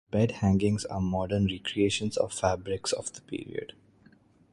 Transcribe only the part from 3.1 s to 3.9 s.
the period.